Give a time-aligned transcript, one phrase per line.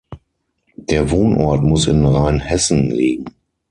[0.77, 3.27] Der Wohnort muss in Rheinhessen liegen.